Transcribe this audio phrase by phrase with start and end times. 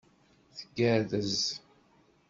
[0.57, 1.39] Tgerrez.